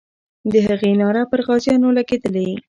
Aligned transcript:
د 0.51 0.53
هغې 0.67 0.91
ناره 1.01 1.23
پر 1.31 1.39
غازیانو 1.47 1.89
لګېدلې. 1.97 2.49